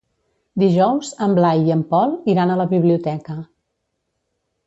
[0.61, 3.37] Dijous en Blai i en Pol iran a la biblioteca.